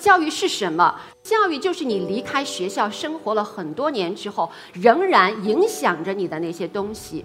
[0.00, 0.98] 教育是什么？
[1.22, 7.24] 教育就是你离开学校生活了很多年之后，仍然影响着你的那些东西。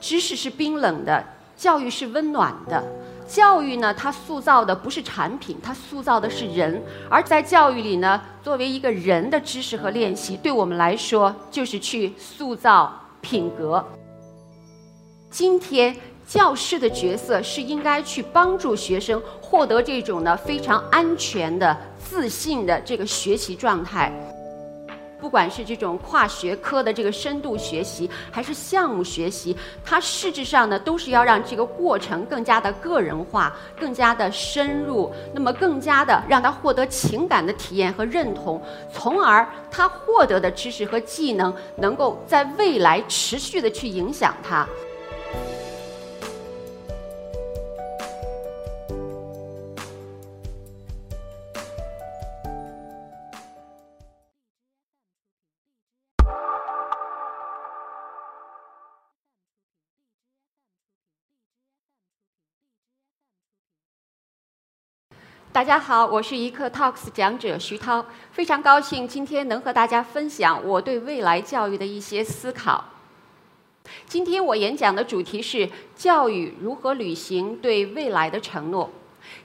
[0.00, 1.24] 知识是冰冷的，
[1.56, 2.82] 教育是温暖的。
[3.28, 6.82] 教育呢，它塑造的不是产品，它塑造的是人。
[7.08, 13.86] 而在教育里呢，作为一个人的知识和练习，对我们来说就是去塑造品格。
[15.30, 15.96] 今天。
[16.30, 24.12] 教师的角色是应该去帮助学生获得这种呢非常安全的、自信的这个学习状态。
[25.18, 44.64] 不管是这种跨学科的这个深度学习，还是项目学习，它实质上呢都是要让这个过程更加的个人化、更加的深入，那么更加的让他获得情感的体验和认同，从而他获得的知识和技能能够在未来持续的去影响他。
[65.52, 72.84] 大家好，我是一课 Talks 讲者徐涛，非常高兴今天能和大家分享我对未来教育的一些思考。
[74.06, 78.92] 今天我演讲的主题是教育如何履行对未来的承诺。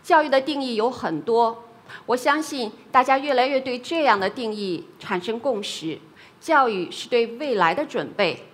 [0.03, 1.63] 教育的定义有很多，
[2.05, 5.97] 我相信大家越来越对这样的定义产生共识：
[6.39, 8.45] 教育是对未来的准备，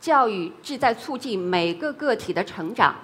[0.00, 2.96] 教育旨在促进每个个体的成长，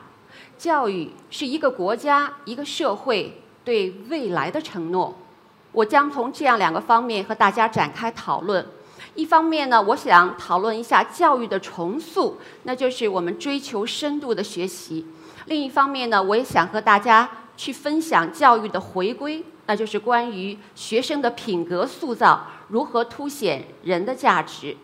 [0.57, 3.37] 教育是一个国家、一个社会。
[3.65, 5.17] 对未来的承诺，
[5.73, 8.67] 我将从这样两个方面和大家展开讨论。
[9.15, 15.05] 一方面呢，我想讨论一下教育的重塑，那就是我们追求深度的学习；
[15.47, 24.77] 另一方面呢，我也想和大家去分享教育的回归，那就是关于学生的品格塑造，如何凸显人的价值。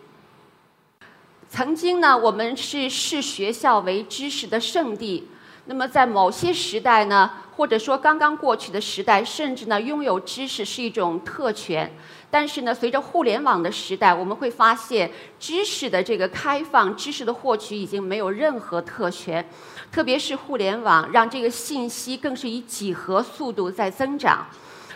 [1.49, 5.29] 曾经呢，我们是视学校为知识的圣地。
[5.69, 11.91] 那么，在某些时代呢，或者说刚刚过去的时代，甚至呢，拥有知识是一种特权。
[12.29, 15.09] 但是呢，随着互联网的时代，我们会发现，
[15.39, 19.43] 知识的这个开放、知识的获取已经没有任何特权。
[19.91, 24.45] 特别是互联网，让这个信息更是以几何速度在增长。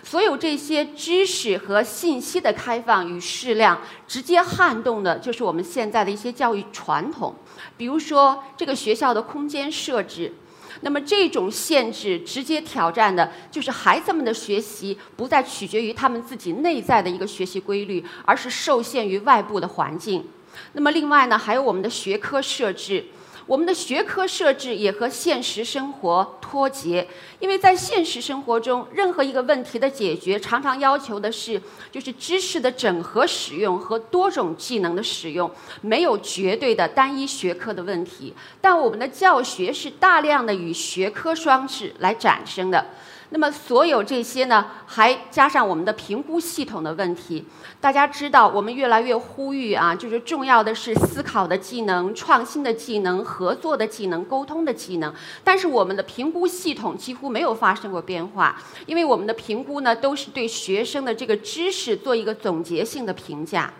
[0.04, 7.34] 所有这些知识和信息的开放与适量，直接撼动的就是我们现在的一些教育传统。
[7.76, 10.32] 比如说，这个学校的空间设置。
[10.80, 20.26] 那么这种限制直接挑战的就是孩子们的学习不再取决于他们自己内在的一个学习规律，而是受限于外部的环境。
[20.74, 23.06] 那么另外呢，还有我们的学科设置。
[23.46, 27.08] 我们的学科设置也和现实生活脱节，
[27.40, 35.50] 因为在现实生活中，任何一个问题的解决，常常要求的是就是知识的整合使用和多种技能的使用，
[35.82, 38.34] 没有绝对的单一学科的问题。
[38.62, 42.86] 但我们的教学是大量的与学科双制来产生的。
[43.34, 47.46] 那么，所有这些呢，还加上我们的评估系统的问题。
[47.80, 55.14] 大家知道，我们越来越呼吁啊，就是重要的是思考的技能、创新的技能、合作的技能、沟通的技能。
[55.46, 63.74] 但是，我们的评估系统几乎没有发生过变化，因为我们的评估呢，都是对学生的这个知识做一个总结性的评价。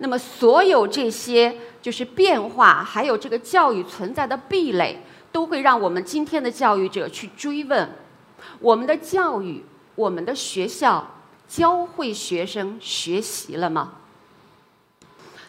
[0.00, 7.90] 那么，所有这些就是变化，还有这个教育存在的壁垒，都会让我们今天的教育者去追问。
[8.60, 9.64] 我们的教育，
[9.94, 11.14] 我们的学校
[11.48, 13.94] 教会学生学习了吗？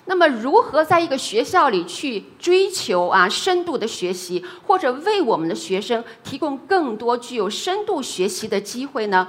[0.06, 9.28] 那么，如何在一个学校里去追求啊深度的学习，或者为我们的学生提供更多具有深度学习的机会呢？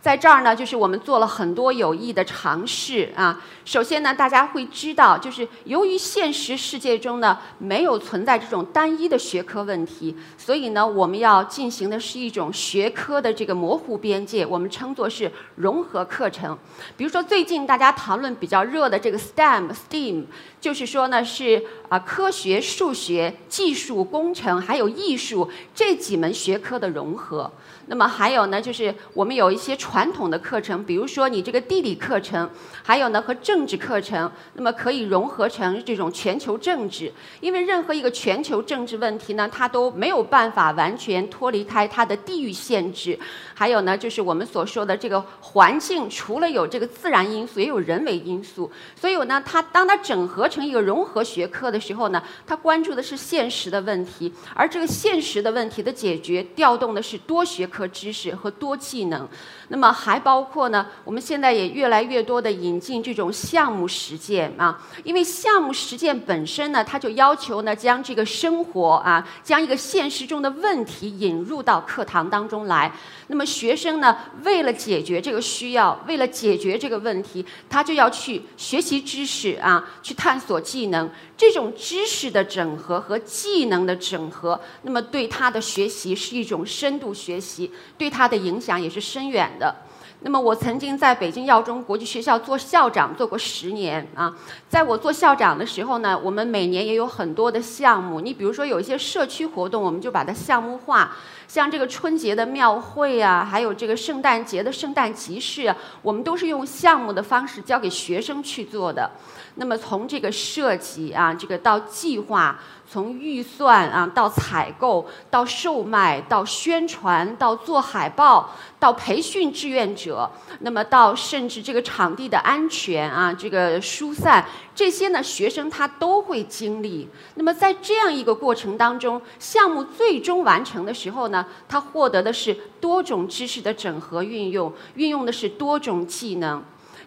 [0.00, 3.38] 在这儿呢，就是我们做了很多有益的尝试啊。
[3.66, 16.56] 首先呢，大家会知道，就是由于现实世界中呢没有存在这种单一的学科问题，所以呢，我们要进行的是一种学科的这个模糊边界，我们称作是融合课程。
[16.96, 20.24] 比如说，最近大家谈论比较热的这个 STEM，STEAM，
[20.58, 27.52] 就是说呢是啊科学、数学、技术、工程还有艺术这几门学科的融合。
[27.90, 29.76] 那么还有呢，就是我们有一些。
[29.90, 32.48] 传统的课程，比如说你这个地理课程，
[32.84, 37.10] 还有呢和政治课程，那么可以融合成这种全球政治。
[37.40, 43.18] 因为任何一个全球政治问题呢，它都没有办法完全脱离开它的地域限制。
[43.54, 48.70] 还有呢，就是我们所说的这个环境，除了有这个自然因素，也有人为因素。
[48.94, 59.26] 所以呢，它当它整合成一个融合学科的时候呢，它关注的是现实的问题，而这个现实的问题的解决，调动的是多学科和知识和多技能。
[59.72, 72.92] 那么还包括呢，我们现在也越来越多的引进这种项目实践啊，因为项目实践本身呢，它就要求呢将这个生活啊，将一个现实中的问题引入到课堂当中来。
[73.28, 81.08] 那么学生呢，为了解决这个需要，为了解决这个问题，他就要去学习知识啊，去探索技能。
[81.36, 89.76] 这种知识的整合和技能的整合，那么对他的学习是一种深度学习，对他的影响也是深远的。
[90.22, 94.30] 那么我曾经在北京耀中国际学校做校长做过十年啊，
[94.68, 98.20] 在我做校长的时候呢，我们每年也有很多的项目。
[98.20, 101.16] 你比如说有一些社区活动，我们就把它项目化，
[101.48, 109.10] 像这个春节的庙会啊，还有这个圣诞节的圣诞集市啊，我们都是用项目的方式交给学生去做的。
[109.54, 112.58] 那么从这个设计啊，这个到计划，
[112.90, 118.50] 从预算啊到采购，到售卖，到宣传，到做海报，
[118.80, 120.28] 到培训志愿者，
[120.58, 124.44] 那么到甚至这个场地的安全啊，这个疏散，
[124.74, 127.08] 这些呢，学生他都会经历。
[127.36, 136.60] 那么在这样一个过程当中，项目最终完成的时候呢，他获得的是多种知识的整合运用，运用的是多种技能。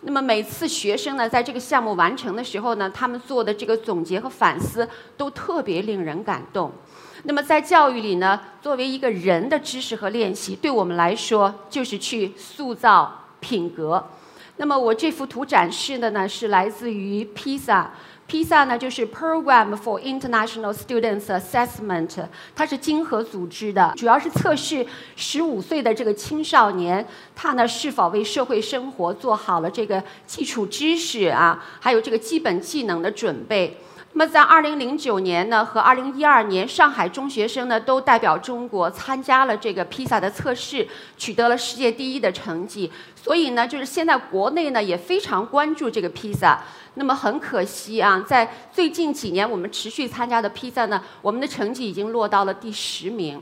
[0.06, 6.72] 那么每次学生呢，在这个项目完成的时候呢，他们做的这个总结和反思都特别令人感动。
[7.24, 14.06] 那么在教育里呢，作为一个人的知识和练习，对我们来说就是去塑造品格。
[14.58, 17.88] 那么我这幅图展示的呢，是来自于 PISA。
[18.26, 24.86] PISA 呢，就是 Program for International Students Assessment，它是经合组织的，主要是测试
[25.16, 27.06] 十五岁的这个青少年，
[27.36, 33.78] 他呢是否为社会生活做好了这个基础知识啊，还有这个基本技能的准备。
[34.16, 40.88] 那么在二零零九年呢和二零一二年，上海中学生呢都代表中国参加了这个披萨的测试，
[41.18, 42.92] 取得了世界第一的成绩。
[43.16, 46.62] 所以呢，就是现在国内呢也非常关注这个披萨。
[46.94, 53.42] 那么很可惜啊，在最近几年我们持续参加的披萨呢，我们的成绩已经落到了第十名。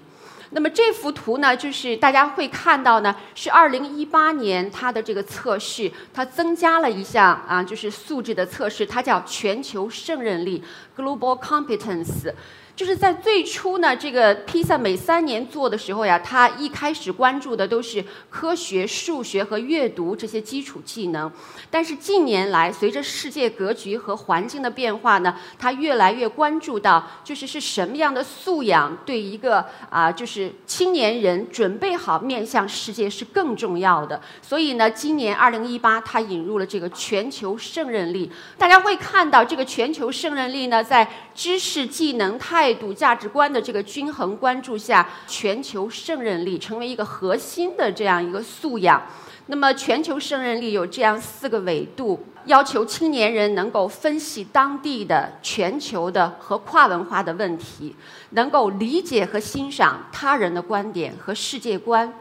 [0.54, 10.62] 那么这幅图呢，就是大家会看到呢，是二零一八年它的这个测试，它增加了一项啊，就是素质的测试，它叫全球胜任力
[10.98, 12.34] （Global Competence）。
[12.82, 21.32] 就是在最初呢，这个披萨每三年做的时候呀，他一开始关注的都是科学、数学和阅读这些基础技能。
[21.70, 34.20] 但是近年来，随着世界格局和环境的变化呢，他越来越关注到，就是是什么样的素养对一个啊，就是青年人准备好面向世界是更重要的。
[34.42, 38.32] 所以呢，今年二零一八，他引入了这个全球胜任力。
[38.58, 49.02] 大家会看到，这个全球胜任力呢，在知识、技能、态态度、价值观的这个均衡关注下，全球胜任力成为一个核心的这样一个素养。
[49.48, 57.94] 那么，全球胜任力有这样四个维度，要求青年人能够分析当地的、全球的和跨文化的问题，
[58.30, 62.14] 能够理解和欣赏他人的观点和世界观，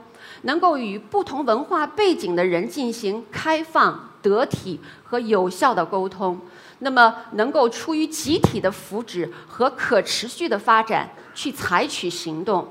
[0.43, 6.41] 能够与不同文化背景的人进行开放、得体和有效的沟通。
[6.81, 12.69] 那么，能够出于集体的福祉和可持续的发展去采取行动。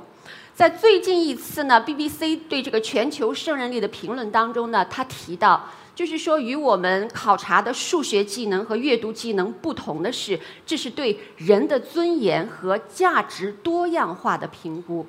[0.53, 15.05] 在最近一次呢，BBC 对这个全球胜任力的评论当中呢，他提到，就是说与我们考察的数学技能和阅读技能不同的是，这是对人的尊严和价值多样化的评估。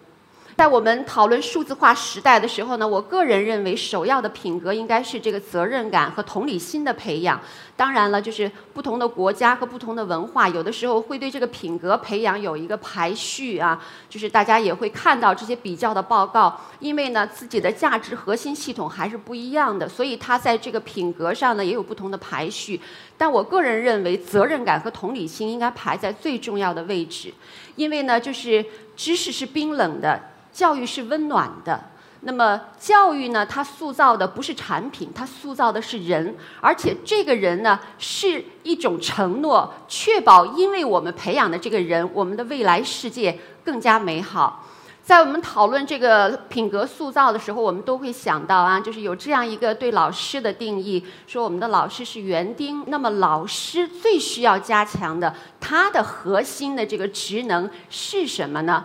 [0.57, 7.41] 在我们讨论数字化时代的时候呢，我个人认为首要的品格应该是这个责任感和同理心的培养。
[7.75, 13.83] 当然了，就是不同的国家和不同的文化，有的时候会对这个品格培养有一个排序啊。
[14.11, 22.79] 就是大家也会看到这些比较的报告，因为呢自己的价值核心系统还是不一样的，所以它在这个品格上呢也有不同的排序。
[23.17, 27.33] 但我个人认为，责任感和同理心应该排在最重要的位置，
[27.77, 28.65] 因为呢就是
[29.01, 30.21] 知识是冰冷的。
[30.53, 31.81] 教育是温暖的，
[32.23, 33.47] 那么教育呢？
[33.47, 44.67] 它塑造的不是产品，它塑造的是人，而且这个人呢是一种承诺，确保因为我们培养的这个人，我们的未来世界更加美好。
[45.11, 52.85] 在我们讨论这个品格塑造的时候，我们都会想到啊，就是有这样一个对老师的定义，说我们的老师是园丁。
[52.87, 58.85] 那么老师最需要加强的，他的核心的这个职能是什么呢？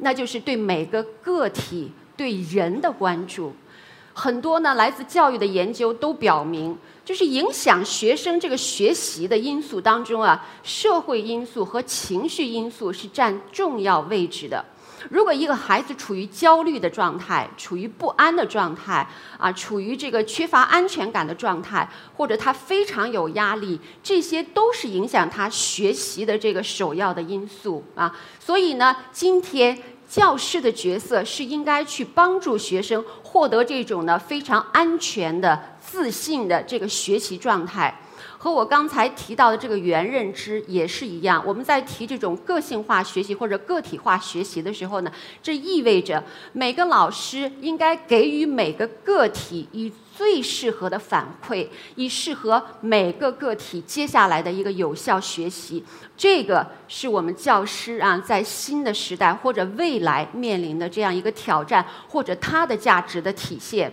[0.00, 3.54] 那就是对每个个体、对人的关注。
[4.12, 14.62] 很多呢，来自教育的研究都表明，就是影响学生这个学习的因素当中啊，社会因素和情绪因素是占重要位置的。
[15.10, 19.06] 如果一个孩子处于焦虑的状态，处于不安的状态，
[19.38, 28.14] 啊，处于这个缺乏安全感的状态，或者他非常有压力，这些都是影响他学习的这个首要的因素啊。
[28.38, 29.78] 所以呢，今天
[30.12, 37.98] 教师的角色是应该去帮助学生获得这种呢非常安全的、自信的这个学习状态。
[38.36, 45.10] 和我刚才提到的这个原认知也是一样，我们在提这种个性化学习或者个体化学习的时候呢，
[45.42, 51.66] 这意味着每个老师应该给予每个个体以最适合的反馈，
[51.96, 55.82] 以适合每个个体接下来的一个有效学习。
[56.16, 63.92] 这个是我们教师啊，在新的时代或者未来面临的这样一个挑战，或者它的价值的体现。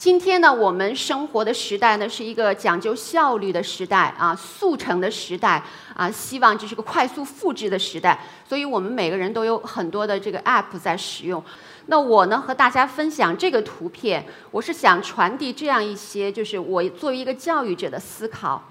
[0.00, 5.62] 今天呢，我们生活的时代呢，是一个讲究效率的时代啊，速成的时代
[5.94, 11.44] 啊，希望这是个快速复制的时代，所以我们每个人都有很多的这个 app 在使用。
[11.88, 18.66] 那我呢，和大家分享这个图片，我是想传递这样一些，就是我作为一个教育者的思考。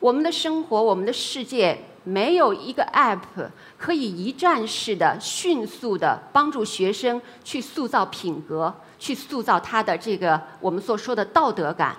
[0.00, 8.74] 我们的生活，我们的世界，没有一个 app 可以一站式的、迅速的帮助学生去塑造品格。
[8.98, 11.94] 去塑造他的这个我们所说的道德感，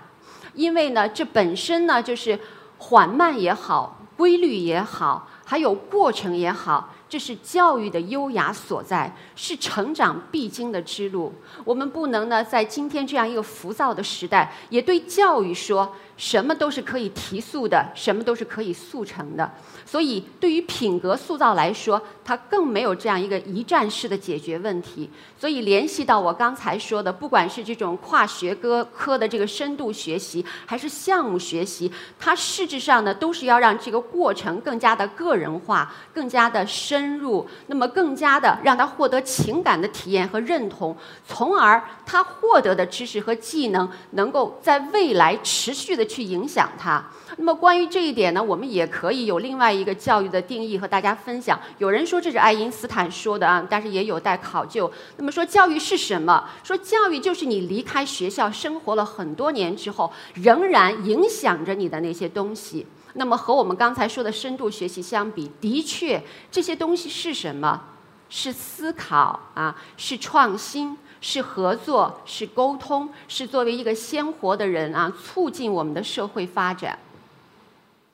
[0.55, 2.37] 因为呢，这本身呢就是
[2.79, 11.31] 缓慢也好，规律也好，还有过程也好，这是教育的优雅所在，是成长必经的之路。
[11.63, 15.95] 我们不能呢，在今天这样一个浮躁的时代，也对教育说。
[16.17, 19.49] 什么都是可以提速的，什么都是可以速成的。
[19.85, 25.09] 所以，对于品格塑造来说，它更没有这样一个一站式的解决问题。
[25.39, 40.97] 所以，联系到我刚才说的，不管是这种跨学科科的这个深度学习，还是项目学习，它实质上呢，都是要让这个过程更加的个人化，更加的深入，那么更加的让他获得情感的体验和认同，
[41.27, 46.06] 从而他获得的知识和技能能够在未来持续的。
[46.07, 47.03] 去影响他。
[47.35, 51.59] 那么关于这一点呢，我们也可以有另外一个教育的定义和大家分享。
[51.77, 54.91] 有人说这是爱因斯坦说的啊，但是也有待考究。
[55.17, 56.49] 那么说教育是什么？
[56.63, 62.87] 说教育就是你离开学校生活了很多年之后，仍然影响着你的那些东西。
[63.13, 67.81] 那么和我们刚才说的深度学习相比，的确这些东西是什么？
[68.29, 70.97] 是思考啊，是创新。
[71.21, 76.97] 是合作，是沟通，是作为一个鲜活的人啊，促进我们的社会发展。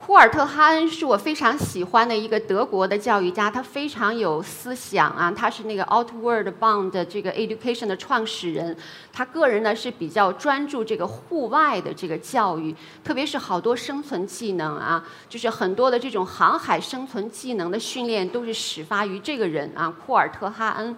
[0.06, 8.76] 库尔特·哈恩是我非常喜欢的一个德国的教育家，他非常有思想啊，他是那个 Outward Bound 这个 Education 的创始人。
[9.14, 20.94] 他个人呢是比较专注这个户外的这个教育，特别是好多生存技能啊，就是很多的这种航海生存技能的训练都是始发于这个人啊，库尔特·哈恩。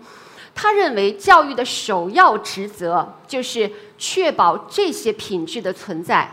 [0.56, 6.32] 他认为教育的首要职责就是确保这些品质的存在：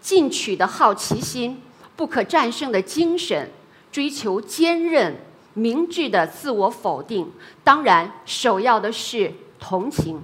[0.00, 1.60] 进取的好奇心、
[1.96, 3.50] 不可战胜的精神、
[3.90, 5.16] 追求坚韧、
[5.54, 7.32] 明智的自我否定。
[7.64, 10.20] 当然，首要的是同情。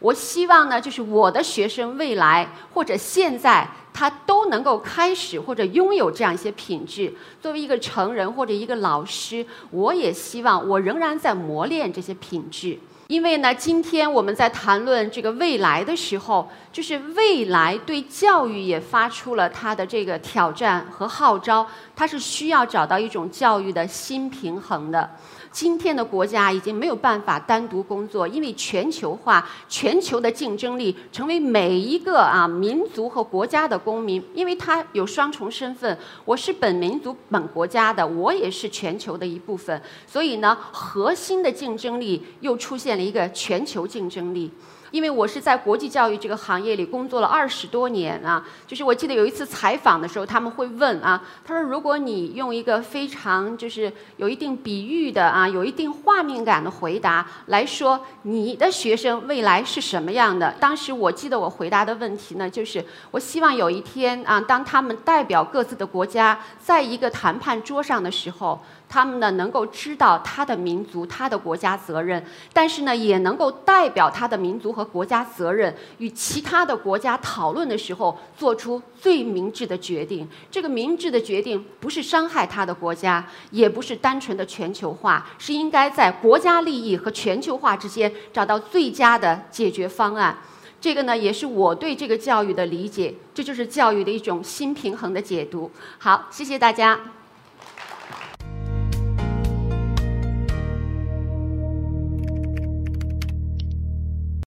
[0.00, 3.68] 我希望呢，就是我的学生未来或者现在。
[3.92, 7.12] 他都能够开始或者拥有这样一些品质。
[7.40, 12.78] 作为一个成人或者一个老师，我也希望我仍然在磨练这些品质。
[13.08, 25.10] 因为呢，今天我们在谈论这个未来的时候，就是未来对教育也发出了它的这个挑战和号召，它是需要找到一种教育的新平衡的。
[25.52, 44.50] 今天的国家已经没有办法单独工作，因为全球化、全球的竞争力，成为每一个啊民族和国家的公民，因为他有双重身份，我是本民族、本国家的，我也是全球的一部分，所以呢，核心的竞争力又出现了一个全球竞争力。
[44.92, 60.52] 因为我是在国际教育这个行业里工作了二十多年啊，就是我记得有一次采访的时候，他们会问啊，他说如果你用一个非常就是有一定比喻的啊，有一定画面感的回答来说，你的学生未来是什么样的？
[60.60, 68.60] 当时我记得我回答的问题呢，就是我希望有一天啊，当他们代表各自的国家在一个谈判桌上的时候。
[68.92, 72.22] 他们呢能够知道他的民族、他的国家责任，
[72.52, 80.28] 但是呢也能够代表他的民族和国家责任，与其他的国家讨论的时候做出最明智的决定。
[80.50, 90.36] 这个明智的决定不是伤害他的国家，也不是单纯的全球化，是应该在国家利益和全球化之间找到最佳的解决方案。
[90.82, 95.70] 这个呢，也是我对这个教育的理解，这就是教育的一种新平衡的解读。
[95.96, 97.00] 好，谢谢大家。